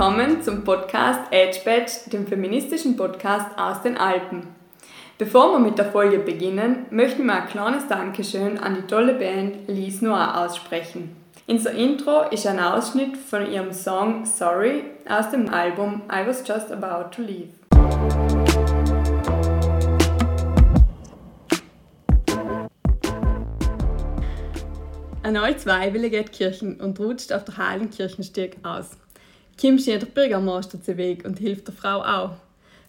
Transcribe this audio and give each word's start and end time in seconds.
Willkommen 0.00 0.40
zum 0.40 0.64
Podcast 0.64 1.30
Edge 1.30 1.58
Badge, 1.62 1.92
dem 2.10 2.26
feministischen 2.26 2.96
Podcast 2.96 3.48
aus 3.58 3.82
den 3.82 3.98
Alpen. 3.98 4.48
Bevor 5.18 5.52
wir 5.52 5.58
mit 5.58 5.76
der 5.76 5.92
Folge 5.92 6.20
beginnen, 6.20 6.86
möchten 6.90 7.26
wir 7.26 7.34
ein 7.34 7.48
kleines 7.48 7.86
Dankeschön 7.86 8.56
an 8.56 8.76
die 8.76 8.86
tolle 8.86 9.12
Band 9.12 9.68
Lise 9.68 10.06
Noir 10.06 10.38
aussprechen. 10.38 11.14
Unser 11.46 11.72
Intro 11.72 12.22
ist 12.30 12.46
ein 12.46 12.58
Ausschnitt 12.58 13.18
von 13.18 13.52
ihrem 13.52 13.74
Song 13.74 14.24
Sorry 14.24 14.84
aus 15.06 15.32
dem 15.32 15.52
Album 15.52 16.00
I 16.10 16.26
Was 16.26 16.48
Just 16.48 16.72
About 16.72 17.14
to 17.14 17.20
Leave. 17.20 17.50
Ein 25.22 25.34
neues 25.34 25.66
Weibele 25.66 26.08
geht 26.08 26.32
Kirchen 26.32 26.80
und 26.80 26.98
rutscht 26.98 27.34
auf 27.34 27.44
der 27.44 27.58
heilen 27.58 27.90
Kirchenstieg 27.90 28.56
Kim 29.60 29.78
steht 29.78 30.00
der 30.00 30.06
Bürgermeister 30.06 30.82
zu 30.82 30.96
Weg 30.96 31.26
und 31.26 31.38
hilft 31.38 31.68
der 31.68 31.74
Frau 31.74 32.00
auch. 32.00 32.30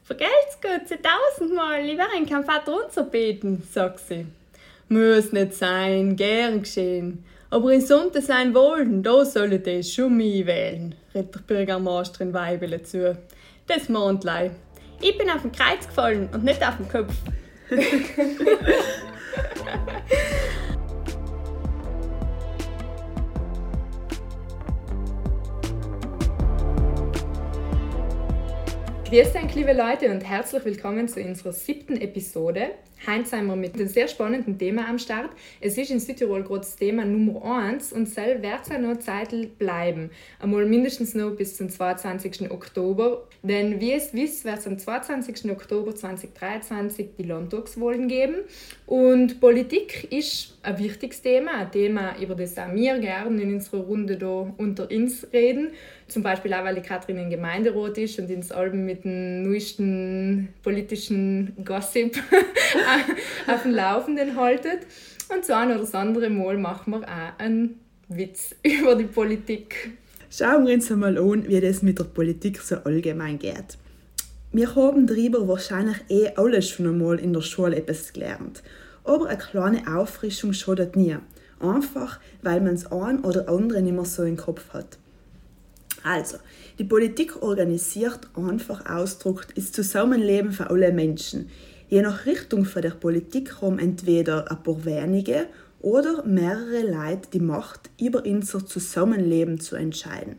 Vergelt's 0.03 0.57
Gott 0.61 0.87
sie 0.87 0.95
tausendmal, 0.95 1.85
ich 1.85 1.97
werde 1.97 2.25
kein 2.25 2.45
Vater 2.45 2.85
unser 2.85 3.03
beten, 3.03 3.61
sagt 3.69 3.99
sie. 3.99 4.25
Muss 4.87 5.33
nicht 5.33 5.53
sein, 5.53 6.15
gern 6.15 6.61
geschehen. 6.61 7.25
Aber 7.49 7.73
in 7.73 7.81
Sonntag 7.81 8.23
sein 8.23 8.55
wollen, 8.55 9.03
da 9.03 9.25
sollen 9.25 9.61
die 9.61 9.83
schon 9.83 10.15
mich 10.15 10.45
wählen, 10.45 10.95
redet 11.13 11.35
der 11.35 11.41
Bürgermeister 11.41 12.21
in 12.21 12.33
Weibele 12.33 12.81
zu. 12.81 13.17
Das 13.67 13.89
Mondlei. 13.89 14.51
Ich 15.01 15.17
bin 15.17 15.29
auf 15.29 15.41
den 15.41 15.51
Kreuz 15.51 15.85
gefallen 15.85 16.29
und 16.31 16.45
nicht 16.45 16.65
auf 16.65 16.77
den 16.77 16.87
Kopf. 16.87 17.13
Grüß 29.11 29.35
euch, 29.35 29.55
liebe 29.55 29.73
Leute, 29.73 30.09
und 30.09 30.21
herzlich 30.21 30.63
willkommen 30.63 31.09
zu 31.09 31.19
unserer 31.19 31.51
siebten 31.51 31.97
Episode. 31.97 32.69
Heute 33.05 33.25
sind 33.25 33.47
wir 33.47 33.55
mit 33.55 33.73
einem 33.73 33.87
sehr 33.87 34.07
spannenden 34.07 34.59
Thema 34.59 34.87
am 34.87 34.99
Start. 34.99 35.31
Es 35.59 35.75
ist 35.75 35.89
in 35.89 35.99
Südtirol 35.99 36.43
gerade 36.43 36.59
das 36.59 36.75
Thema 36.75 37.03
Nummer 37.03 37.43
1 37.43 37.93
und 37.93 38.07
soll 38.07 38.43
wird 38.43 38.61
es 38.61 38.69
noch 38.69 38.99
Zeit 38.99 39.57
bleiben. 39.57 40.11
Einmal 40.39 40.67
mindestens 40.67 41.15
noch 41.15 41.31
bis 41.31 41.57
zum 41.57 41.67
22. 41.67 42.51
Oktober. 42.51 43.27
Denn 43.41 43.81
wie 43.81 43.93
ihr 43.93 44.01
wisst, 44.13 44.45
wird 44.45 44.59
es 44.59 44.67
am 44.67 44.77
22. 44.77 45.51
Oktober 45.51 45.95
2023 45.95 47.09
die 47.17 47.23
Landtagswahlen 47.23 48.07
geben. 48.07 48.35
Und 48.85 49.41
Politik 49.41 50.07
ist 50.11 50.59
ein 50.61 50.77
wichtiges 50.77 51.23
Thema, 51.23 51.53
ein 51.55 51.71
Thema, 51.71 52.15
über 52.21 52.35
das 52.35 52.55
auch 52.59 52.71
wir 52.71 52.99
gerne 52.99 53.41
in 53.41 53.55
unserer 53.55 53.81
Runde 53.81 54.15
da 54.15 54.53
unter 54.57 54.91
uns 54.91 55.27
reden. 55.33 55.71
Zum 56.11 56.23
Beispiel 56.23 56.53
auch, 56.53 56.65
weil 56.65 56.75
die 56.75 56.81
Katrin 56.81 57.17
im 57.17 57.29
Gemeinderat 57.29 57.97
ist 57.97 58.19
und 58.19 58.29
ins 58.29 58.51
Alben 58.51 58.83
mit 58.85 59.05
dem 59.05 59.43
neuesten 59.43 60.49
politischen 60.61 61.53
Gossip 61.63 62.17
auf 63.47 63.63
dem 63.63 63.71
Laufenden 63.71 64.35
haltet. 64.35 64.79
Und 65.33 65.45
so 65.45 65.53
ein 65.53 65.69
oder 65.69 65.79
das 65.79 65.95
andere 65.95 66.29
Mal 66.29 66.57
machen 66.57 66.91
wir 66.91 67.03
auch 67.03 67.39
einen 67.39 67.79
Witz 68.09 68.53
über 68.63 68.95
die 68.95 69.05
Politik. 69.05 69.91
Schauen 70.29 70.67
wir 70.67 70.73
uns 70.73 70.91
einmal 70.91 71.17
an, 71.17 71.47
wie 71.47 71.61
das 71.61 71.81
mit 71.81 71.97
der 71.97 72.03
Politik 72.03 72.59
so 72.59 72.75
allgemein 72.75 73.39
geht. 73.39 73.77
Wir 74.51 74.75
haben 74.75 75.07
darüber 75.07 75.47
wahrscheinlich 75.47 75.97
eh 76.09 76.27
alles 76.35 76.67
schon 76.67 76.87
einmal 76.87 77.19
in 77.19 77.31
der 77.31 77.39
Schule 77.39 77.77
etwas 77.77 78.11
gelernt. 78.11 78.63
Aber 79.05 79.29
eine 79.29 79.37
kleine 79.37 79.87
Auffrischung 79.87 80.51
schadet 80.51 80.97
nie. 80.97 81.15
Einfach, 81.61 82.19
weil 82.41 82.59
man 82.59 82.73
es 82.73 82.91
ein 82.91 83.23
oder 83.23 83.47
andere 83.47 83.81
nicht 83.81 83.95
mehr 83.95 84.03
so 84.03 84.23
im 84.23 84.35
Kopf 84.35 84.73
hat. 84.73 84.97
Also, 86.03 86.37
die 86.79 86.83
Politik 86.83 87.41
organisiert, 87.41 88.27
einfach 88.35 88.85
ausdrückt, 88.89 89.57
ist 89.57 89.75
Zusammenleben 89.75 90.51
für 90.51 90.69
alle 90.69 90.91
Menschen. 90.91 91.49
Je 91.89 92.01
nach 92.01 92.25
Richtung 92.25 92.65
von 92.65 92.81
der 92.81 92.91
Politik 92.91 93.61
haben 93.61 93.77
entweder 93.77 94.49
ein 94.49 94.63
paar 94.63 94.85
wenige 94.85 95.47
oder 95.81 96.23
mehrere 96.25 96.81
Leute 96.81 97.29
die 97.33 97.39
Macht, 97.39 97.89
über 97.99 98.25
unser 98.25 98.65
Zusammenleben 98.65 99.59
zu 99.59 99.75
entscheiden. 99.75 100.37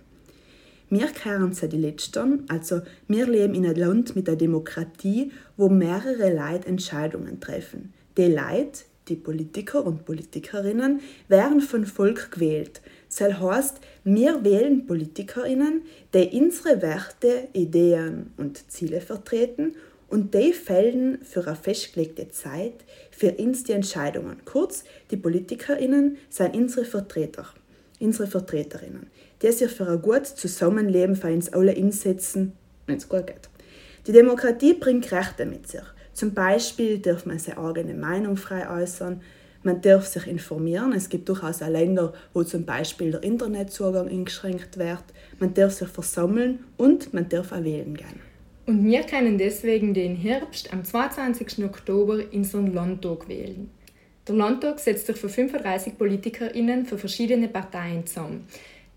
Wir 0.89 1.07
kehren 1.07 1.53
zu 1.53 1.69
die 1.69 1.79
Letzten, 1.79 2.45
also 2.49 2.83
wir 3.09 3.27
leben 3.27 3.55
in 3.55 3.65
einem 3.65 3.77
Land 3.77 4.15
mit 4.15 4.29
einer 4.29 4.37
Demokratie, 4.37 5.33
wo 5.57 5.69
mehrere 5.69 6.35
Leute 6.35 6.69
Entscheidungen 6.69 7.41
treffen. 7.41 7.95
Die 8.19 8.27
Leute, 8.27 8.83
die 9.13 9.17
Politiker 9.17 9.85
und 9.85 10.07
Politikerinnen, 10.07 11.01
werden 11.29 11.61
vom 11.61 11.85
Volk 11.85 12.33
gewählt. 12.33 12.81
Das 13.09 13.39
heißt, 13.41 13.81
wir 14.05 14.43
wählen 14.43 14.87
Politikerinnen, 14.87 15.83
die 16.15 16.31
unsere 16.33 16.81
Werte, 16.81 17.49
Ideen 17.53 18.33
und 18.39 18.71
Ziele 18.71 19.03
vertreten 19.03 19.75
und 20.09 20.33
die 20.33 20.55
fällen 20.55 21.19
für 21.23 21.47
eine 21.47 21.57
festgelegte 21.57 22.31
Zeit 22.31 22.85
für 23.11 23.33
uns 23.33 23.65
die 23.65 23.73
Entscheidungen. 23.73 24.39
Kurz, 24.47 24.85
die 25.11 25.19
PolitikerInnen 25.19 26.17
sind 26.31 26.57
unsere 26.57 26.87
Vertreter, 26.87 27.47
unsere 28.01 28.27
Vertreterinnen, 28.27 29.09
die 29.43 29.53
sich 29.53 29.71
für 29.71 29.87
ein 29.87 30.01
gutes 30.01 30.35
Zusammenleben 30.37 31.17
für 31.17 31.33
uns 31.33 31.53
alle 31.53 31.77
einsetzen, 31.77 32.53
wenn 32.87 32.97
es 32.97 33.09
gut 33.09 33.27
geht. 33.27 33.51
Die 34.07 34.13
Demokratie 34.13 34.75
bringt 34.75 35.13
Rechte 35.13 35.45
mit 35.45 35.69
sich. 35.69 35.85
Zum 36.13 36.35
Beispiel 36.35 36.99
darf 36.99 37.27
man 37.27 37.39
seine 37.39 37.59
eigene 37.59 37.95
Meinung 37.95 38.37
frei 38.37 38.69
äußern, 38.69 39.21
man 39.65 39.81
darf 39.81 40.07
sich 40.07 40.27
informieren. 40.27 40.93
Es 40.93 41.09
gibt 41.09 41.29
durchaus 41.29 41.63
auch 41.63 41.69
Länder, 41.69 42.13
wo 42.35 42.43
zum 42.43 42.65
Beispiel 42.65 43.13
der 43.13 43.23
Internetzugang 43.23 44.09
eingeschränkt 44.09 44.77
wird. 44.77 45.05
Man 45.39 45.55
darf 45.55 45.73
sich 45.73 45.89
versammeln 45.89 46.65
und 46.77 47.15
man 47.15 47.29
darf 47.29 47.53
auch 47.53 47.63
wählen 47.63 47.97
gehen. 47.97 48.21
Und 48.67 48.85
wir 48.85 49.03
können 49.03 49.39
deswegen 49.39 49.95
den 49.95 50.17
Herbst 50.17 50.73
am 50.73 50.85
22. 50.85 51.65
Oktober 51.65 52.21
unseren 52.33 52.73
Landtag 52.73 53.29
wählen. 53.29 53.71
Der 54.27 54.37
Landtag 54.37 54.79
setzt 54.79 55.07
sich 55.07 55.17
für 55.17 55.29
35 55.29 55.99
PolitikerInnen 55.99 56.87
für 56.87 56.97
verschiedene 56.97 57.49
Parteien 57.49 58.07
zusammen. 58.07 58.47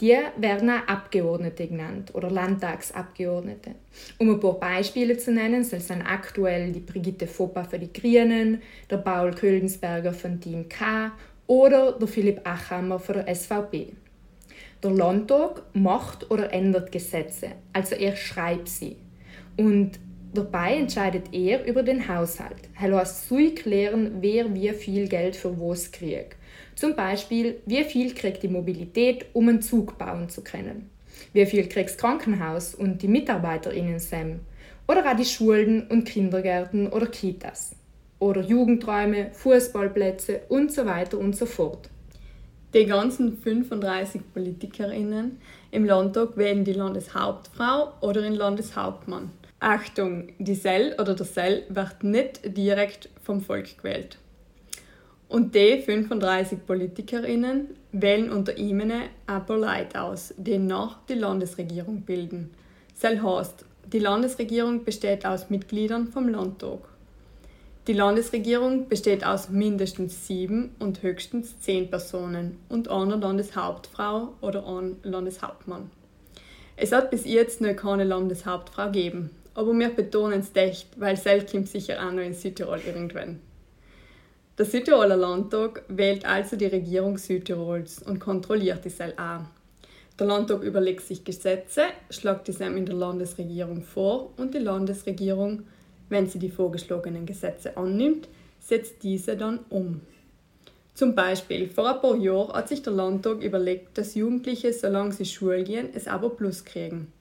Die 0.01 0.17
werden 0.37 0.69
auch 0.69 0.87
Abgeordnete 0.87 1.67
genannt 1.67 2.13
oder 2.13 2.29
Landtagsabgeordnete. 2.29 3.75
Um 4.17 4.29
ein 4.29 4.39
paar 4.41 4.59
Beispiele 4.59 5.17
zu 5.17 5.31
nennen, 5.31 5.63
sind 5.63 6.01
aktuell 6.01 6.73
die 6.73 6.81
Brigitte 6.81 7.27
Foppa 7.27 7.63
für 7.63 7.79
die 7.79 7.93
Grünen, 7.93 8.61
der 8.89 8.97
Paul 8.97 9.31
Köhlensberger 9.31 10.11
von 10.11 10.41
Team 10.41 10.67
K 10.67 11.13
oder 11.47 11.93
der 11.93 12.09
Philipp 12.09 12.41
Achammer 12.45 12.99
von 12.99 13.15
der 13.15 13.33
SVP. 13.33 13.93
Der 14.83 14.91
Landtag 14.91 15.63
macht 15.73 16.29
oder 16.29 16.51
ändert 16.51 16.91
Gesetze, 16.91 17.51
also 17.71 17.95
er 17.95 18.17
schreibt 18.17 18.67
sie. 18.67 18.97
Und 19.55 19.91
dabei 20.33 20.75
entscheidet 20.75 21.33
er 21.33 21.63
über 21.65 21.83
den 21.83 22.09
Haushalt. 22.09 22.69
Er 22.79 22.89
lässt 22.89 23.29
so 23.29 23.37
klären, 23.55 24.17
wer 24.19 24.53
wie 24.53 24.71
viel 24.71 25.07
Geld 25.07 25.37
für 25.37 25.57
was 25.57 25.89
kriegt. 25.91 26.35
Zum 26.75 26.95
Beispiel, 26.95 27.61
wie 27.65 27.83
viel 27.85 28.13
kriegt 28.13 28.43
die 28.43 28.49
Mobilität, 28.49 29.27
um 29.33 29.47
einen 29.47 29.61
Zug 29.61 29.97
bauen 29.97 30.27
zu 30.29 30.43
können? 30.43 30.89
Wie 31.31 31.45
viel 31.45 31.67
kriegt 31.67 31.89
das 31.89 31.97
Krankenhaus 31.97 32.75
und 32.75 33.01
die 33.01 33.07
MitarbeiterInnen 33.07 33.99
Sam? 33.99 34.41
Oder 34.87 35.09
auch 35.09 35.15
die 35.15 35.25
Schulen 35.25 35.87
und 35.87 36.05
Kindergärten 36.05 36.87
oder 36.89 37.07
Kitas? 37.07 37.75
Oder 38.19 38.41
Jugendräume, 38.41 39.31
Fußballplätze 39.31 40.41
und 40.49 40.71
so 40.71 40.85
weiter 40.85 41.17
und 41.17 41.35
so 41.35 41.45
fort. 41.45 41.89
Die 42.73 42.85
ganzen 42.85 43.37
35 43.37 44.21
PolitikerInnen 44.33 45.39
im 45.71 45.85
Landtag 45.85 46.35
wählen 46.35 46.65
die 46.65 46.73
Landeshauptfrau 46.73 47.93
oder 48.01 48.21
den 48.21 48.35
Landeshauptmann. 48.35 49.31
Achtung, 49.61 50.33
die 50.39 50.55
Sell 50.55 50.93
oder 50.99 51.15
der 51.15 51.25
Sell 51.25 51.63
wird 51.69 52.03
nicht 52.03 52.57
direkt 52.57 53.09
vom 53.23 53.39
Volk 53.39 53.77
gewählt. 53.77 54.17
Und 55.27 55.55
die 55.55 55.81
35 55.81 56.65
PolitikerInnen 56.65 57.69
wählen 57.91 58.31
unter 58.31 58.57
ihnen 58.57 58.91
ein 59.25 59.45
paar 59.45 59.57
aus, 59.95 60.33
die 60.37 60.57
nach 60.57 60.99
die 61.07 61.15
Landesregierung 61.15 62.01
bilden. 62.01 62.51
Das 63.01 63.21
heißt, 63.21 63.65
die 63.91 63.99
Landesregierung 63.99 64.83
besteht 64.83 65.25
aus 65.25 65.49
Mitgliedern 65.49 66.07
vom 66.07 66.29
Landtag. 66.29 66.79
Die 67.87 67.93
Landesregierung 67.93 68.87
besteht 68.87 69.23
aus 69.23 69.49
mindestens 69.49 70.25
sieben 70.25 70.75
und 70.79 71.03
höchstens 71.03 71.59
zehn 71.59 71.87
Personen 71.89 72.57
und 72.67 72.87
einer 72.87 73.17
Landeshauptfrau 73.17 74.33
oder 74.41 74.65
einem 74.65 74.95
Landeshauptmann. 75.03 75.91
Es 76.77 76.91
hat 76.91 77.11
bis 77.11 77.25
jetzt 77.25 77.61
noch 77.61 77.75
keine 77.75 78.03
Landeshauptfrau 78.03 78.85
gegeben, 78.87 79.29
aber 79.53 79.71
wir 79.73 79.89
betonen 79.89 80.39
es 80.39 80.49
echt, 80.55 80.99
weil 80.99 81.15
kommt 81.45 81.69
sicher 81.69 82.05
auch 82.05 82.11
noch 82.11 82.23
in 82.23 82.33
Südtirol 82.33 82.81
irgendwann. 82.85 83.39
Der 84.57 84.65
Südtiroler 84.65 85.17
Landtag 85.17 85.83
wählt 85.89 86.25
also 86.25 86.55
die 86.55 86.67
Regierung 86.67 87.17
Südtirols 87.17 88.01
und 88.01 88.19
kontrolliert 88.19 88.85
diese 88.85 89.07
auch. 89.17 89.41
Der 90.17 90.27
Landtag 90.27 90.63
überlegt 90.63 91.01
sich 91.01 91.25
Gesetze, 91.25 91.81
schlägt 92.09 92.47
diese 92.47 92.63
in 92.63 92.85
der 92.85 92.95
Landesregierung 92.95 93.81
vor 93.81 94.31
und 94.37 94.53
die 94.53 94.59
Landesregierung, 94.59 95.63
wenn 96.07 96.27
sie 96.27 96.39
die 96.39 96.49
vorgeschlagenen 96.49 97.25
Gesetze 97.25 97.75
annimmt, 97.75 98.29
setzt 98.61 99.03
diese 99.03 99.35
dann 99.35 99.59
um. 99.67 99.99
Zum 100.93 101.15
Beispiel, 101.15 101.67
vor 101.67 101.93
ein 101.93 101.99
paar 101.99 102.15
Jahren 102.15 102.53
hat 102.53 102.69
sich 102.69 102.81
der 102.81 102.93
Landtag 102.93 103.43
überlegt, 103.43 103.97
dass 103.97 104.15
Jugendliche, 104.15 104.71
solange 104.71 105.11
sie 105.11 105.25
Schule 105.25 105.65
gehen, 105.65 105.89
es 105.93 106.07
aber 106.07 106.29
Plus 106.29 106.63
kriegen. 106.63 107.11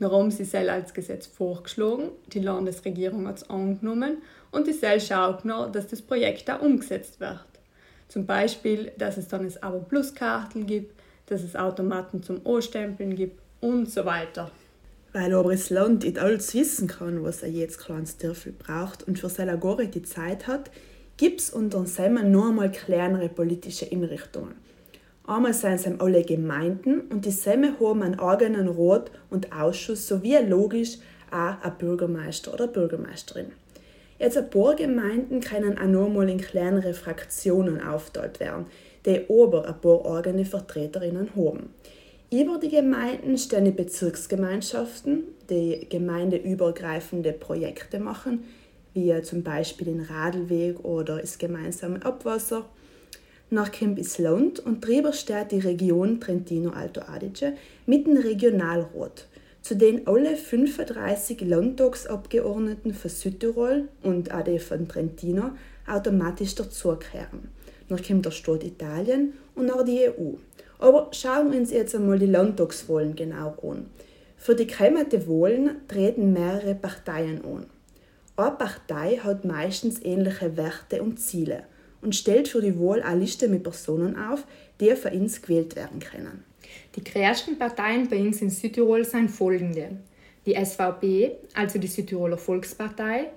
Darum 0.00 0.32
sie 0.32 0.44
soll 0.44 0.68
als 0.68 0.94
Gesetz 0.94 1.28
vorgeschlagen, 1.28 2.08
die 2.32 2.40
Landesregierung 2.40 3.28
hat 3.28 3.36
es 3.36 3.48
angenommen 3.48 4.16
und 4.52 4.66
die 4.66 4.72
Sel 4.72 5.00
schaut 5.00 5.44
noch, 5.44 5.72
dass 5.72 5.88
das 5.88 6.00
Projekt 6.00 6.48
da 6.48 6.56
umgesetzt 6.56 7.18
wird. 7.18 7.40
Zum 8.06 8.26
Beispiel, 8.26 8.92
dass 8.98 9.16
es 9.16 9.26
dann 9.28 9.44
das 9.44 9.62
Abo 9.62 9.80
Plus 9.80 10.14
Kartel 10.14 10.64
gibt, 10.64 10.94
dass 11.26 11.42
es 11.42 11.56
Automaten 11.56 12.22
zum 12.22 12.40
O-Stempeln 12.44 13.16
gibt 13.16 13.40
und 13.60 13.90
so 13.90 14.04
weiter. 14.04 14.50
Weil 15.12 15.34
aber 15.34 15.52
das 15.52 15.70
Land 15.70 16.04
nicht 16.04 16.18
alles 16.18 16.54
wissen 16.54 16.88
kann, 16.88 17.24
was 17.24 17.42
er 17.42 17.50
jetzt 17.50 17.78
kleines 17.78 18.18
Dörfel 18.18 18.52
braucht 18.52 19.02
und 19.02 19.18
für 19.18 19.28
seine 19.28 19.58
Gore 19.58 19.88
die 19.88 20.02
Zeit 20.02 20.46
hat, 20.46 20.70
gibt 21.16 21.40
es 21.40 21.50
unter 21.50 21.84
Semmen 21.86 22.30
nur 22.30 22.48
einmal 22.48 22.70
kleinere 22.70 23.28
politische 23.28 23.90
Einrichtungen. 23.90 24.54
Einmal 25.26 25.54
sind 25.54 25.74
es 25.74 25.86
alle 26.00 26.24
Gemeinden 26.24 27.02
und 27.02 27.24
die 27.24 27.30
Semme 27.30 27.78
haben 27.78 28.02
einen 28.02 28.18
eigenen 28.18 28.68
Rat 28.68 29.10
und 29.30 29.52
Ausschuss 29.52 30.08
sowie 30.08 30.36
logisch 30.36 30.98
auch 31.30 31.62
ein 31.62 31.78
Bürgermeister 31.78 32.52
oder 32.52 32.66
Bürgermeisterin. 32.66 33.52
Jetzt 34.22 34.38
ein 34.38 34.50
paar 34.50 34.76
Gemeinden 34.76 35.40
können 35.40 35.76
auch 35.76 35.88
nochmal 35.88 36.28
in 36.28 36.40
kleinere 36.40 36.94
Fraktionen 36.94 37.82
aufteilt 37.82 38.38
werden, 38.38 38.66
die 39.04 39.18
aber 39.28 39.66
ein 39.66 39.80
paar 39.80 40.16
eigene 40.16 40.44
Vertreterinnen 40.44 41.30
haben. 41.34 41.70
Über 42.30 42.60
die 42.60 42.68
Gemeinden 42.68 43.36
stehen 43.36 43.64
die 43.64 43.72
Bezirksgemeinschaften, 43.72 45.24
die 45.50 45.88
gemeindeübergreifende 45.90 47.32
Projekte 47.32 47.98
machen, 47.98 48.44
wie 48.94 49.20
zum 49.22 49.42
Beispiel 49.42 49.88
den 49.88 50.02
Radlweg 50.02 50.84
oder 50.84 51.18
das 51.18 51.38
gemeinsame 51.38 52.04
Abwasser. 52.04 52.66
Nach 53.50 53.72
kommt 53.72 53.98
das 53.98 54.18
Land 54.18 54.60
und 54.60 54.86
drüber 54.86 55.12
steht 55.12 55.50
die 55.50 55.58
Region 55.58 56.20
Trentino-Alto 56.20 57.00
Adige 57.08 57.54
mit 57.86 58.06
dem 58.06 58.16
Regionalrat, 58.16 59.26
zu 59.62 59.76
denen 59.76 60.06
alle 60.06 60.36
35 60.36 61.40
Landtagsabgeordneten 61.40 62.92
von 62.92 63.10
Südtirol 63.10 63.88
und 64.02 64.30
die 64.46 64.58
von 64.58 64.88
Trentino 64.88 65.52
automatisch 65.86 66.54
dazugehören. 66.54 67.48
Dann 67.88 68.02
kommt 68.02 68.26
der 68.26 68.30
Staat 68.30 68.64
Italien 68.64 69.34
und 69.54 69.70
auch 69.70 69.84
die 69.84 70.08
EU. 70.08 70.34
Aber 70.78 71.10
schauen 71.12 71.52
wir 71.52 71.60
uns 71.60 71.70
jetzt 71.70 71.94
einmal 71.94 72.18
die 72.18 72.26
Landtagswahlen 72.26 73.14
genau 73.14 73.56
an. 73.62 73.86
Für 74.36 74.56
die 74.56 74.66
kommenden 74.66 75.28
Wahlen 75.28 75.86
treten 75.86 76.32
mehrere 76.32 76.74
Parteien 76.74 77.44
an. 77.44 77.66
Eine 78.34 78.56
Partei 78.56 79.18
hat 79.22 79.44
meistens 79.44 80.02
ähnliche 80.02 80.56
Werte 80.56 81.02
und 81.02 81.20
Ziele 81.20 81.64
und 82.00 82.16
stellt 82.16 82.48
für 82.48 82.60
die 82.60 82.78
Wahl 82.80 83.02
eine 83.02 83.20
Liste 83.20 83.46
mit 83.46 83.62
Personen 83.62 84.16
auf, 84.16 84.44
die 84.80 84.96
für 84.96 85.10
uns 85.10 85.40
gewählt 85.40 85.76
werden 85.76 86.00
können. 86.00 86.51
Die 86.96 87.04
größten 87.04 87.58
Parteien 87.58 88.08
bei 88.08 88.18
uns 88.20 88.42
in 88.42 88.50
Südtirol 88.50 89.04
sind 89.04 89.30
folgende. 89.30 89.98
Die 90.44 90.54
SVP, 90.54 91.36
also 91.54 91.78
die 91.78 91.86
Südtiroler 91.86 92.38
Volkspartei, 92.38 93.28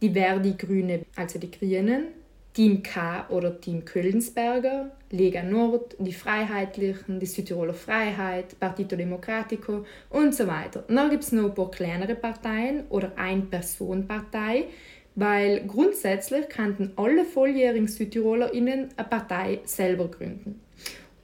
die 0.00 0.10
Verdi 0.10 0.54
Grüne, 0.58 1.02
also 1.16 1.38
die 1.38 1.50
Grünen, 1.50 2.08
Team 2.54 2.84
K 2.84 3.26
oder 3.30 3.60
Team 3.60 3.84
Köllensberger, 3.84 4.92
Lega 5.10 5.42
Nord, 5.42 5.96
die 5.98 6.12
Freiheitlichen, 6.12 7.18
die 7.18 7.26
Südtiroler 7.26 7.74
Freiheit, 7.74 8.58
Partito 8.60 8.94
Democratico 8.94 9.84
und 10.10 10.34
so 10.34 10.46
weiter. 10.46 10.84
Und 10.88 10.94
dann 10.94 11.10
gibt 11.10 11.24
es 11.24 11.32
noch 11.32 11.46
ein 11.46 11.54
paar 11.54 11.70
kleinere 11.70 12.14
Parteien 12.14 12.84
oder 12.90 13.12
Ein-Person-Partei, 13.16 14.66
weil 15.16 15.66
grundsätzlich 15.66 16.48
könnten 16.48 16.92
alle 16.94 17.24
volljährigen 17.24 17.88
SüdtirolerInnen 17.88 18.88
eine 18.96 19.08
Partei 19.08 19.60
selber 19.64 20.08
gründen. 20.08 20.60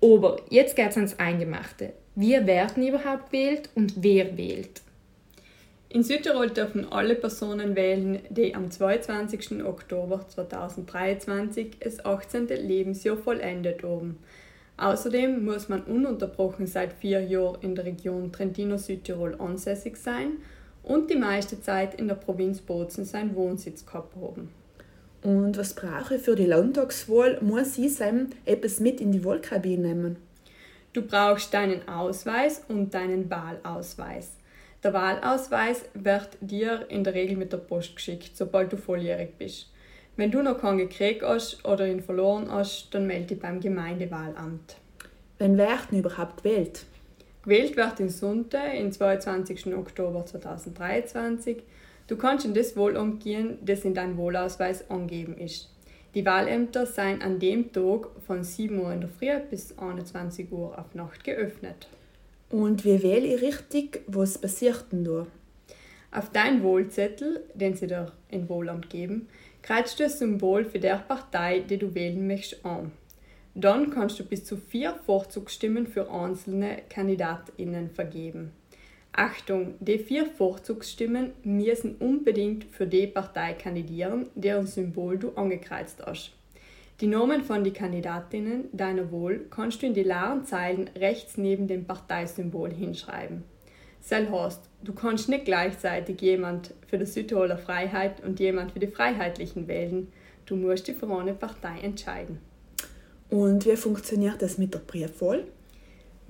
Aber 0.02 0.40
jetzt 0.48 0.76
geht 0.76 0.90
es 0.90 0.96
ans 0.96 1.18
Eingemachte. 1.18 1.92
Wie 2.14 2.46
werden 2.46 2.86
überhaupt 2.86 3.30
gewählt 3.30 3.68
und 3.74 4.02
wer 4.02 4.36
wählt? 4.36 4.82
In 5.92 6.04
Südtirol 6.04 6.50
dürfen 6.50 6.90
alle 6.90 7.16
Personen 7.16 7.74
wählen, 7.74 8.20
die 8.30 8.54
am 8.54 8.70
22. 8.70 9.64
Oktober 9.64 10.24
2023 10.28 11.78
das 11.80 12.04
18. 12.04 12.46
Lebensjahr 12.46 13.16
vollendet 13.16 13.82
haben. 13.82 14.18
Außerdem 14.76 15.44
muss 15.44 15.68
man 15.68 15.82
ununterbrochen 15.82 16.66
seit 16.66 16.94
vier 16.94 17.22
Jahren 17.22 17.60
in 17.60 17.74
der 17.74 17.84
Region 17.84 18.32
Trentino-Südtirol 18.32 19.34
ansässig 19.38 19.96
sein 19.96 20.38
und 20.82 21.10
die 21.10 21.16
meiste 21.16 21.60
Zeit 21.60 21.94
in 22.00 22.08
der 22.08 22.14
Provinz 22.14 22.60
Bozen 22.60 23.04
seinen 23.04 23.34
Wohnsitz 23.34 23.84
gehabt 23.84 24.14
haben. 24.16 24.48
Und 25.22 25.58
was 25.58 25.74
brauche 25.74 26.16
ich 26.16 26.22
für 26.22 26.34
die 26.34 26.46
Landtagswahl? 26.46 27.38
Muss 27.42 27.76
ich 27.76 27.94
sein 27.94 28.34
etwas 28.46 28.80
mit 28.80 29.00
in 29.00 29.12
die 29.12 29.24
Wahlkabine 29.24 29.88
nehmen? 29.88 30.16
Du 30.92 31.02
brauchst 31.02 31.52
deinen 31.52 31.86
Ausweis 31.88 32.62
und 32.68 32.94
deinen 32.94 33.30
Wahlausweis. 33.30 34.30
Der 34.82 34.94
Wahlausweis 34.94 35.84
wird 35.92 36.30
dir 36.40 36.86
in 36.88 37.04
der 37.04 37.14
Regel 37.14 37.36
mit 37.36 37.52
der 37.52 37.58
Post 37.58 37.96
geschickt, 37.96 38.34
sobald 38.34 38.72
du 38.72 38.78
volljährig 38.78 39.36
bist. 39.36 39.70
Wenn 40.16 40.30
du 40.30 40.42
noch 40.42 40.58
keinen 40.58 40.78
gekriegt 40.78 41.22
hast 41.22 41.64
oder 41.64 41.86
ihn 41.86 42.02
verloren 42.02 42.50
hast, 42.50 42.88
dann 42.92 43.06
melde 43.06 43.28
dich 43.28 43.40
beim 43.40 43.60
Gemeindewahlamt. 43.60 44.76
Wann 45.38 45.56
wird 45.56 45.92
überhaupt 45.92 46.42
gewählt? 46.42 46.84
Gewählt 47.42 47.76
wird 47.76 48.00
in 48.00 48.08
Sunte, 48.08 48.58
am 48.58 48.90
22. 48.90 49.74
Oktober 49.74 50.26
2023. 50.26 51.62
Du 52.10 52.16
kannst 52.16 52.44
in 52.44 52.54
das 52.54 52.76
Wahlamt 52.76 53.22
gehen, 53.22 53.58
das 53.64 53.84
in 53.84 53.94
deinem 53.94 54.18
Wahlausweis 54.18 54.90
angegeben 54.90 55.38
ist. 55.38 55.68
Die 56.16 56.26
Wahlämter 56.26 56.84
seien 56.84 57.22
an 57.22 57.38
dem 57.38 57.72
Tag 57.72 58.08
von 58.26 58.42
7 58.42 58.80
Uhr 58.80 58.92
in 58.92 59.02
der 59.02 59.08
Früh 59.08 59.38
bis 59.48 59.78
21 59.78 60.50
Uhr 60.50 60.76
auf 60.76 60.92
Nacht 60.96 61.22
geöffnet. 61.22 61.86
Und 62.50 62.84
wie 62.84 63.00
wähle 63.04 63.32
ich 63.32 63.42
richtig? 63.42 64.02
Was 64.08 64.38
passiert 64.38 64.86
denn 64.90 65.04
da? 65.04 65.28
Auf 66.10 66.30
deinen 66.30 66.64
Wohlzettel, 66.64 67.44
den 67.54 67.76
sie 67.76 67.86
dir 67.86 68.10
in 68.28 68.48
Wohlamt 68.48 68.90
geben, 68.90 69.28
kreuzt 69.62 70.00
du 70.00 70.02
das 70.02 70.18
Symbol 70.18 70.64
für 70.64 70.80
der 70.80 70.96
Partei, 70.96 71.60
die 71.60 71.78
du 71.78 71.94
wählen 71.94 72.26
möchtest, 72.26 72.66
an. 72.66 72.90
Dann 73.54 73.90
kannst 73.90 74.18
du 74.18 74.24
bis 74.24 74.44
zu 74.44 74.56
vier 74.56 74.98
Vorzugsstimmen 75.06 75.86
für 75.86 76.10
einzelne 76.10 76.82
KandidatInnen 76.88 77.88
vergeben. 77.90 78.50
Achtung, 79.12 79.74
die 79.80 79.98
vier 79.98 80.26
Vorzugsstimmen 80.26 81.32
müssen 81.42 81.96
unbedingt 81.96 82.64
für 82.64 82.86
die 82.86 83.06
Partei 83.06 83.54
kandidieren, 83.54 84.26
deren 84.34 84.66
Symbol 84.66 85.18
du 85.18 85.30
angekreuzt 85.30 86.02
hast. 86.04 86.32
Die 87.00 87.06
Namen 87.06 87.42
von 87.42 87.64
den 87.64 87.72
Kandidatinnen 87.72 88.68
deiner 88.72 89.10
Wahl 89.10 89.40
kannst 89.50 89.82
du 89.82 89.86
in 89.86 89.94
die 89.94 90.02
leeren 90.02 90.44
Zeilen 90.44 90.90
rechts 90.96 91.38
neben 91.38 91.66
dem 91.66 91.86
Parteisymbol 91.86 92.72
hinschreiben. 92.72 93.42
Das 94.08 94.30
heißt, 94.30 94.60
du 94.82 94.92
kannst 94.92 95.28
nicht 95.28 95.44
gleichzeitig 95.44 96.20
jemand 96.20 96.74
für 96.86 96.98
die 96.98 97.06
Südtiroler 97.06 97.58
Freiheit 97.58 98.22
und 98.22 98.38
jemand 98.38 98.72
für 98.72 98.80
die 98.80 98.86
Freiheitlichen 98.86 99.66
wählen. 99.66 100.08
Du 100.46 100.56
musst 100.56 100.88
dich 100.88 100.96
für 100.96 101.10
eine 101.10 101.34
Partei 101.34 101.80
entscheiden. 101.80 102.38
Und 103.30 103.66
wie 103.66 103.76
funktioniert 103.76 104.42
das 104.42 104.58
mit 104.58 104.74
der 104.74 104.80
Briefwahl? 104.80 105.44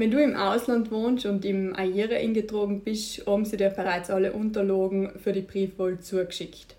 Wenn 0.00 0.10
du 0.10 0.18
im 0.18 0.34
Ausland 0.34 0.90
wohnst 0.90 1.26
und 1.26 1.44
im 1.44 1.76
AIRE 1.76 2.16
eingetragen 2.16 2.80
bist, 2.80 3.26
haben 3.26 3.44
sie 3.44 3.58
dir 3.58 3.68
bereits 3.68 4.08
alle 4.08 4.32
Unterlagen 4.32 5.10
für 5.18 5.32
die 5.32 5.42
Briefwahl 5.42 6.00
zugeschickt. 6.00 6.74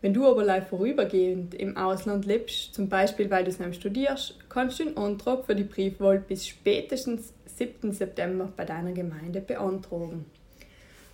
Wenn 0.00 0.14
du 0.14 0.28
aber 0.28 0.44
live 0.44 0.68
vorübergehend 0.68 1.54
im 1.54 1.76
Ausland 1.76 2.24
lebst, 2.24 2.72
zum 2.72 2.88
Beispiel 2.88 3.28
weil 3.32 3.42
du 3.42 3.50
es 3.50 3.58
nicht 3.58 3.74
studierst, 3.74 4.36
kannst 4.48 4.78
du 4.78 4.84
den 4.84 4.96
Antrag 4.96 5.44
für 5.44 5.56
die 5.56 5.64
Briefwahl 5.64 6.20
bis 6.20 6.46
spätestens 6.46 7.32
7. 7.46 7.90
September 7.90 8.52
bei 8.56 8.64
deiner 8.64 8.92
Gemeinde 8.92 9.40
beantragen. 9.40 10.24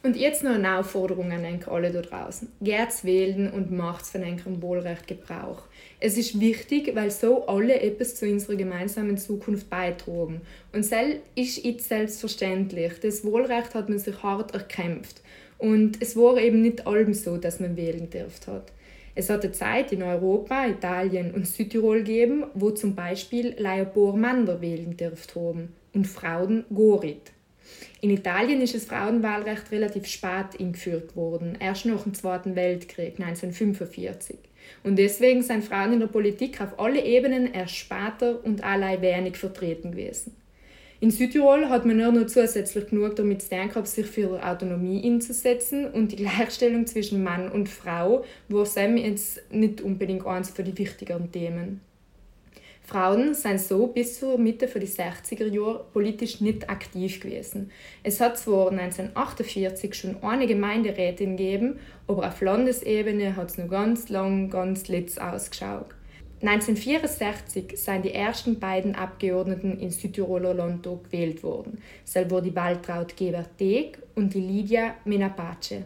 Und 0.09 0.17
jetzt 0.17 0.43
noch 0.43 0.55
eine 0.55 0.79
Aufforderung 0.79 1.31
an 1.33 1.45
alle 1.67 1.93
da 1.93 2.01
draußen. 2.01 2.49
Geht's 2.63 3.05
wählen 3.05 3.53
und 3.53 3.71
macht 3.71 4.07
von 4.07 4.23
eurem 4.23 4.63
Wahlrecht 4.63 5.07
Gebrauch. 5.07 5.65
Es 6.01 6.17
ist 6.17 6.41
wichtig, 6.41 6.93
weil 6.95 7.11
so 7.11 7.47
alle 7.47 7.79
etwas 7.83 8.15
zu 8.15 8.25
unserer 8.25 8.57
gemeinsamen 8.57 9.19
Zukunft 9.19 9.69
beitragen. 9.69 10.41
Und 10.73 10.91
das 10.91 11.03
ist 11.35 11.63
jetzt 11.63 11.89
selbstverständlich. 11.91 12.95
Das 13.03 13.23
Wahlrecht 13.23 13.75
hat 13.75 13.91
man 13.91 13.99
sich 13.99 14.23
hart 14.23 14.55
erkämpft. 14.55 15.21
Und 15.59 16.01
es 16.01 16.17
war 16.17 16.39
eben 16.39 16.63
nicht 16.63 16.87
allem 16.87 17.13
so, 17.13 17.37
dass 17.37 17.61
man 17.61 17.77
wählen 17.77 18.09
dürfte 18.09 18.51
hat. 18.51 18.73
Es 19.15 19.29
hat 19.29 19.45
eine 19.45 19.53
Zeit 19.53 19.93
in 19.93 20.03
Europa, 20.03 20.69
Italien 20.69 21.35
und 21.35 21.47
Südtirol 21.47 21.99
gegeben, 21.99 22.45
wo 22.55 22.71
zum 22.71 22.95
Beispiel 22.95 23.57
Leopor 23.59 24.17
Mander 24.17 24.63
wählen 24.63 24.97
dürft 24.97 25.35
haben 25.35 25.75
und 25.93 26.07
Frauen 26.07 26.65
Gorit. 26.75 27.33
In 28.01 28.11
Italien 28.11 28.61
ist 28.61 28.77
das 28.77 28.85
Frauenwahlrecht 28.85 29.73
relativ 29.73 30.07
spät 30.07 30.61
eingeführt 30.61 31.17
worden, 31.17 31.59
erst 31.59 31.85
nach 31.85 32.05
dem 32.05 32.15
Zweiten 32.15 32.55
Weltkrieg 32.55 33.19
1945. 33.19 34.37
Und 34.85 34.97
deswegen 34.97 35.43
sind 35.43 35.65
Frauen 35.65 35.95
in 35.95 36.01
der 36.01 36.07
Politik 36.07 36.61
auf 36.61 36.79
alle 36.79 37.05
Ebenen 37.05 37.53
erst 37.53 37.75
später 37.75 38.45
und 38.45 38.63
allein 38.63 39.03
wenig 39.03 39.37
vertreten 39.37 39.91
gewesen. 39.93 40.37
In 41.01 41.11
Südtirol 41.11 41.69
hat 41.69 41.87
man 41.87 41.97
nur 41.97 42.13
noch 42.13 42.27
zusätzlich 42.27 42.89
genug 42.89 43.17
damit 43.17 43.43
zu 43.43 43.51
tun 43.51 43.85
sich 43.85 44.07
für 44.07 44.45
Autonomie 44.45 45.05
einzusetzen 45.05 45.87
und 45.87 46.13
die 46.13 46.17
Gleichstellung 46.17 46.87
zwischen 46.87 47.23
Mann 47.23 47.51
und 47.51 47.69
Frau 47.69 48.25
war 48.49 48.67
Sam 48.67 48.97
jetzt 48.97 49.41
nicht 49.53 49.81
unbedingt 49.81 50.27
eines 50.27 50.51
für 50.51 50.65
die 50.65 50.77
wichtigeren 50.77 51.31
Themen. 51.31 51.81
Frauen 52.89 53.35
sind 53.35 53.61
so 53.61 53.89
bis 53.89 54.19
zur 54.19 54.39
Mitte 54.39 54.67
der 54.67 54.81
60er 54.83 55.45
Jahre 55.45 55.85
politisch 55.93 56.41
nicht 56.41 56.71
aktiv 56.71 57.21
gewesen. 57.21 57.71
Es 58.03 58.19
hat 58.19 58.39
zwar 58.39 58.71
1948 58.71 59.93
schon 59.93 60.23
eine 60.23 60.47
Gemeinderätin 60.47 61.37
gegeben, 61.37 61.81
aber 62.07 62.27
auf 62.27 62.41
Landesebene 62.41 63.37
hat 63.37 63.51
es 63.51 63.59
noch 63.59 63.69
ganz 63.69 64.09
lang, 64.09 64.49
ganz 64.49 64.89
letzt 64.89 65.21
ausgeschaut. 65.21 65.89
1964 66.41 67.77
sind 67.77 68.07
die 68.07 68.15
ersten 68.15 68.59
beiden 68.59 68.95
Abgeordneten 68.95 69.79
in 69.79 69.91
Südtiroler 69.91 70.55
Landtag 70.55 71.05
gewählt 71.05 71.43
worden. 71.43 71.83
Es 72.07 72.15
wurde 72.31 72.49
die 72.49 72.57
Waltraud 72.57 73.15
Gebert-Deg 73.19 73.99
und 74.15 74.33
die 74.33 74.41
Lydia 74.41 74.95
Menapace. 75.05 75.83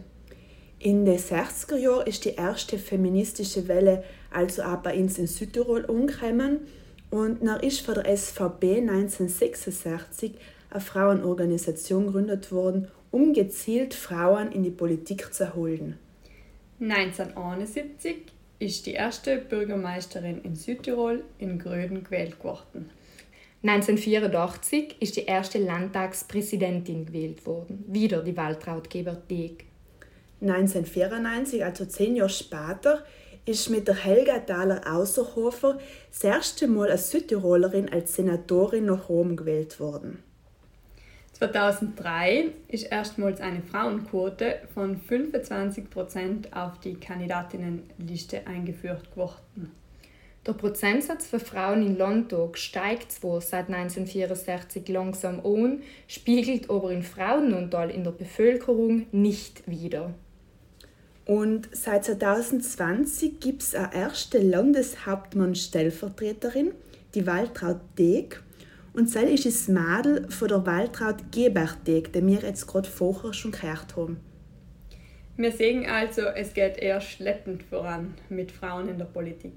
In 0.79 1.03
den 1.03 1.17
60er 1.17 1.75
Jahren 1.75 2.07
ist 2.07 2.23
die 2.23 2.35
erste 2.35 2.77
feministische 2.77 3.67
Welle 3.67 4.05
also 4.31 4.63
auch 4.63 4.77
bei 4.77 4.97
uns 4.97 5.17
in 5.17 5.27
Südtirol 5.27 5.83
umgekommen 5.83 6.61
und 7.13 7.45
dann 7.45 7.59
ist 7.59 7.81
von 7.81 7.93
der 7.93 8.17
SVP 8.17 8.79
1966 8.79 10.31
eine 10.71 10.81
Frauenorganisation 10.81 12.07
gegründet 12.07 12.51
worden, 12.51 12.87
um 13.11 13.33
gezielt 13.33 13.93
Frauen 13.93 14.51
in 14.51 14.63
die 14.63 14.71
Politik 14.71 15.31
zu 15.31 15.53
holen. 15.53 15.99
1971 16.79 18.15
ist 18.57 18.87
die 18.87 18.93
erste 18.93 19.37
Bürgermeisterin 19.37 20.41
in 20.41 20.55
Südtirol 20.55 21.23
in 21.37 21.59
Gröden 21.59 22.03
gewählt 22.03 22.43
worden. 22.43 22.89
1984 23.61 24.95
ist 24.99 25.15
die 25.15 25.25
erste 25.25 25.59
Landtagspräsidentin 25.59 27.05
gewählt 27.05 27.45
worden, 27.45 27.85
wieder 27.87 28.23
die 28.23 28.35
Waltraud 28.35 28.89
Gebert-Deg. 28.89 29.65
1994, 30.41 31.63
also 31.63 31.85
zehn 31.85 32.15
Jahre 32.15 32.29
später, 32.29 33.05
ist 33.45 33.69
mit 33.69 33.87
der 33.87 33.95
Helga 33.95 34.39
Thaler 34.39 34.81
Außerhofer 34.85 35.79
das 36.09 36.23
erste 36.23 36.67
Mal 36.67 36.91
als 36.91 37.11
Südtirolerin 37.11 37.89
als 37.89 38.15
Senatorin 38.15 38.85
nach 38.85 39.09
Rom 39.09 39.35
gewählt 39.35 39.79
worden. 39.79 40.23
2003 41.33 42.51
ist 42.69 42.83
erstmals 42.91 43.41
eine 43.41 43.61
Frauenquote 43.61 44.59
von 44.73 45.01
25% 45.01 46.53
auf 46.53 46.79
die 46.79 46.93
Kandidatinnenliste 46.93 48.47
eingeführt 48.47 49.17
worden. 49.17 49.71
Der 50.45 50.53
Prozentsatz 50.53 51.27
für 51.27 51.39
Frauen 51.39 51.85
in 51.85 51.97
Landtag 51.97 52.57
steigt 52.57 53.11
zwar 53.11 53.39
seit 53.39 53.69
1964 53.69 54.87
langsam 54.89 55.39
an, 55.45 55.81
spiegelt 56.07 56.69
aber 56.69 56.91
in 56.91 57.01
Frauenanteil 57.01 57.89
in 57.89 58.03
der 58.03 58.11
Bevölkerung 58.11 59.05
nicht 59.11 59.67
wider. 59.67 60.13
Und 61.25 61.69
seit 61.71 62.03
2020 62.05 63.39
gibt 63.39 63.63
es 63.63 63.73
eine 63.75 63.95
erste 63.95 64.39
Landeshauptmann-Stellvertreterin, 64.39 66.73
die 67.15 67.25
Waltraud 67.25 67.79
Deg. 67.97 68.43
Und 68.93 69.09
sie 69.09 69.19
ist 69.19 69.45
das 69.45 69.69
Mädel 69.69 70.29
von 70.29 70.49
der 70.49 70.65
Waltraud 70.65 71.31
Gebert-Deg, 71.31 72.11
den 72.11 72.27
wir 72.27 72.41
jetzt 72.41 72.67
gerade 72.67 72.89
vorher 72.89 73.31
schon 73.33 73.51
gehört 73.51 73.95
haben. 73.95 74.19
Wir 75.35 75.51
sehen 75.51 75.85
also, 75.85 76.21
es 76.21 76.53
geht 76.53 76.77
eher 76.77 77.01
schleppend 77.01 77.63
voran 77.63 78.13
mit 78.29 78.51
Frauen 78.51 78.87
in 78.89 78.99
der 78.99 79.05
Politik. 79.05 79.53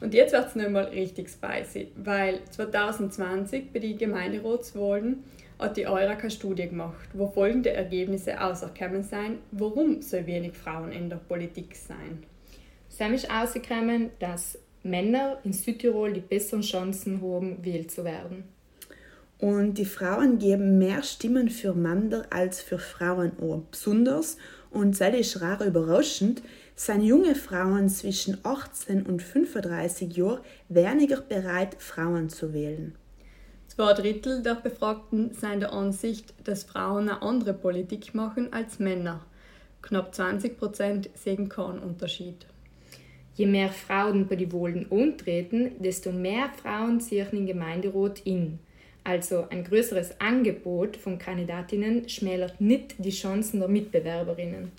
Und 0.00 0.14
jetzt 0.14 0.32
wird 0.32 0.48
es 0.48 0.56
nicht 0.56 0.70
mal 0.70 0.84
richtig 0.84 1.28
spicy, 1.28 1.92
weil 1.94 2.40
2020 2.50 3.72
bei 3.72 3.78
den 3.78 3.98
Gemeinderatswahlen 3.98 5.22
hat 5.60 5.76
die 5.76 5.86
Eura 5.86 6.14
keine 6.14 6.30
Studie 6.30 6.68
gemacht, 6.68 7.08
wo 7.12 7.28
folgende 7.28 7.70
Ergebnisse 7.70 8.40
auserkommen 8.40 9.02
sein, 9.02 9.38
warum 9.52 10.02
so 10.02 10.26
wenig 10.26 10.56
Frauen 10.56 10.92
in 10.92 11.10
der 11.10 11.16
Politik 11.16 11.76
sein. 11.76 12.24
Sam 12.88 13.14
ist 13.14 13.30
ausgekommen, 13.30 14.10
dass 14.18 14.58
Männer 14.82 15.38
in 15.44 15.52
Südtirol 15.52 16.12
die 16.12 16.20
besseren 16.20 16.62
Chancen 16.62 17.20
haben, 17.22 17.64
wählt 17.64 17.90
zu 17.90 18.04
werden. 18.04 18.44
Und 19.38 19.78
die 19.78 19.84
Frauen 19.84 20.38
geben 20.38 20.78
mehr 20.78 21.02
Stimmen 21.02 21.48
für 21.48 21.72
Männer 21.72 22.26
als 22.30 22.60
für 22.60 22.78
Frauen 22.78 23.32
an. 23.40 23.66
Besonders, 23.70 24.36
und 24.70 25.00
das 25.00 25.14
ist 25.14 25.40
rar 25.40 25.64
überraschend, 25.64 26.42
sind 26.76 27.02
junge 27.02 27.34
Frauen 27.34 27.88
zwischen 27.88 28.38
18 28.42 29.04
und 29.04 29.22
35 29.22 30.16
Jahren 30.16 30.40
weniger 30.68 31.20
bereit, 31.20 31.76
Frauen 31.78 32.28
zu 32.28 32.52
wählen. 32.52 32.94
Zwei 33.70 33.92
Drittel 33.92 34.42
der 34.42 34.56
Befragten 34.56 35.32
seien 35.32 35.60
der 35.60 35.72
Ansicht, 35.72 36.34
dass 36.42 36.64
Frauen 36.64 37.08
eine 37.08 37.22
andere 37.22 37.54
Politik 37.54 38.16
machen 38.16 38.52
als 38.52 38.80
Männer. 38.80 39.24
Knapp 39.80 40.12
20 40.12 40.58
Prozent 40.58 41.08
sehen 41.14 41.48
keinen 41.48 41.78
Unterschied. 41.78 42.46
Je 43.36 43.46
mehr 43.46 43.68
Frauen 43.68 44.26
bei 44.26 44.34
den 44.34 44.52
Wahlen 44.52 44.90
antreten, 44.90 45.70
desto 45.78 46.10
mehr 46.10 46.50
Frauen 46.60 47.00
ziehen 47.00 47.28
in 47.30 47.46
Gemeinderat 47.46 48.18
in. 48.24 48.58
Also 49.04 49.46
ein 49.50 49.62
größeres 49.62 50.20
Angebot 50.20 50.96
von 50.96 51.18
Kandidatinnen 51.18 52.08
schmälert 52.08 52.60
nicht 52.60 52.96
die 52.98 53.10
Chancen 53.10 53.60
der 53.60 53.68
Mitbewerberinnen. 53.68 54.72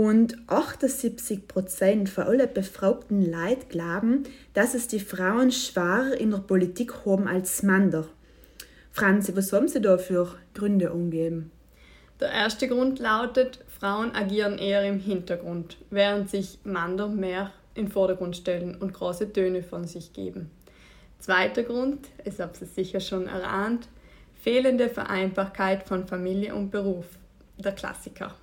Und 0.00 0.36
78 0.46 1.48
Prozent 1.48 2.08
von 2.08 2.22
allen 2.22 2.54
befragten 2.54 3.20
Leuten 3.20 3.68
glauben, 3.68 4.22
dass 4.54 4.74
es 4.74 4.86
die 4.86 5.00
Frauen 5.00 5.50
schwerer 5.50 6.16
in 6.16 6.30
der 6.30 6.38
Politik 6.38 7.04
haben 7.04 7.26
als 7.26 7.64
Männer. 7.64 8.06
Franzi, 8.92 9.36
was 9.36 9.52
haben 9.52 9.66
Sie 9.66 9.80
da 9.80 9.98
für 9.98 10.36
Gründe 10.54 10.92
umgeben? 10.92 11.50
Der 12.20 12.30
erste 12.30 12.68
Grund 12.68 13.00
lautet, 13.00 13.64
Frauen 13.66 14.14
agieren 14.14 14.58
eher 14.58 14.84
im 14.88 15.00
Hintergrund, 15.00 15.78
während 15.90 16.30
sich 16.30 16.60
Männer 16.62 17.08
mehr 17.08 17.50
in 17.74 17.86
den 17.86 17.90
Vordergrund 17.90 18.36
stellen 18.36 18.76
und 18.76 18.94
große 18.94 19.32
Töne 19.32 19.64
von 19.64 19.84
sich 19.84 20.12
geben. 20.12 20.48
Zweiter 21.18 21.64
Grund, 21.64 22.06
es 22.24 22.38
habt 22.38 22.60
ihr 22.60 22.68
sicher 22.68 23.00
schon 23.00 23.26
erahnt, 23.26 23.88
fehlende 24.40 24.90
Vereinbarkeit 24.90 25.82
von 25.82 26.06
Familie 26.06 26.54
und 26.54 26.70
Beruf, 26.70 27.06
der 27.56 27.72
Klassiker. 27.72 28.36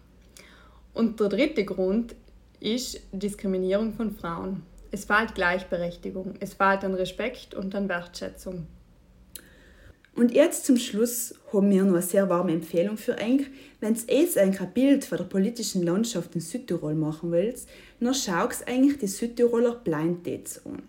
Und 0.95 1.19
der 1.19 1.27
dritte 1.27 1.65
Grund 1.65 2.15
ist 2.61 3.01
Diskriminierung 3.11 3.93
von 3.93 4.15
Frauen. 4.15 4.63
Es 4.91 5.03
fehlt 5.03 5.35
Gleichberechtigung, 5.35 6.35
es 6.39 6.53
fehlt 6.53 6.85
an 6.85 6.93
Respekt 6.93 7.53
und 7.53 7.75
an 7.75 7.89
Wertschätzung. 7.89 8.65
Und 10.15 10.33
jetzt 10.33 10.65
zum 10.65 10.77
Schluss 10.77 11.35
haben 11.51 11.69
wir 11.69 11.83
noch 11.83 11.91
eine 11.91 12.01
sehr 12.01 12.29
warme 12.29 12.53
Empfehlung 12.53 12.95
für 12.95 13.15
euch. 13.15 13.47
Wenn 13.81 13.97
ihr 14.07 14.21
jetzt 14.21 14.37
ein 14.37 14.57
Bild 14.73 15.03
von 15.03 15.17
der 15.17 15.25
politischen 15.25 15.83
Landschaft 15.83 16.33
in 16.33 16.39
Südtirol 16.39 16.95
machen 16.95 17.31
wollt, 17.33 17.63
dann 17.99 18.13
schaut 18.13 18.65
eigentlich 18.65 18.97
die 18.97 19.07
Südtiroler 19.07 19.75
Blind 19.75 20.25
Dates 20.25 20.65
an. 20.65 20.81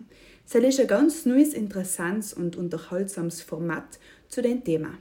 Es 0.45 0.55
ist 0.55 0.79
ein 0.79 0.87
ganz 0.87 1.25
neues, 1.25 1.53
interessantes 1.53 2.33
und 2.33 2.55
unterhaltsames 2.55 3.41
Format 3.41 3.99
zu 4.29 4.41
dem 4.41 4.63
Thema. 4.63 4.97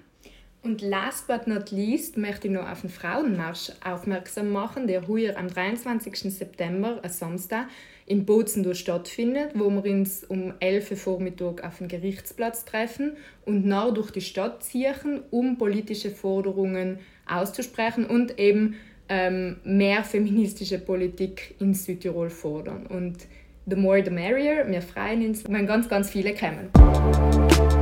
Und 0.66 0.82
last 0.82 1.28
but 1.28 1.46
not 1.46 1.70
least 1.70 2.16
möchte 2.16 2.48
ich 2.48 2.52
noch 2.52 2.68
auf 2.68 2.80
den 2.80 2.90
Frauenmarsch 2.90 3.70
aufmerksam 3.84 4.50
machen, 4.50 4.88
der 4.88 5.06
heuer 5.06 5.36
am 5.36 5.46
23. 5.46 6.34
September, 6.34 6.98
am 7.04 7.08
Samstag, 7.08 7.68
in 8.04 8.26
Bozen 8.26 8.74
stattfindet, 8.74 9.52
wo 9.54 9.70
wir 9.70 9.92
uns 9.92 10.24
um 10.24 10.54
11 10.58 10.90
Uhr 10.90 10.96
Vormittag 10.96 11.62
auf 11.62 11.78
den 11.78 11.86
Gerichtsplatz 11.86 12.64
treffen 12.64 13.12
und 13.44 13.64
nach 13.64 13.94
durch 13.94 14.10
die 14.10 14.20
Stadt 14.20 14.64
ziehen, 14.64 15.20
um 15.30 15.56
politische 15.56 16.10
Forderungen 16.10 16.98
auszusprechen 17.28 18.04
und 18.04 18.36
eben 18.40 18.74
ähm, 19.08 19.58
mehr 19.62 20.02
feministische 20.02 20.80
Politik 20.80 21.54
in 21.60 21.74
Südtirol 21.74 22.28
fordern. 22.28 22.88
Und 22.88 23.18
the 23.66 23.76
more 23.76 24.04
the 24.04 24.10
merrier, 24.10 24.66
wir 24.66 24.82
freuen 24.82 25.28
uns, 25.28 25.44
wenn 25.48 25.68
ganz, 25.68 25.88
ganz 25.88 26.10
viele 26.10 26.34
kommen. 26.34 27.75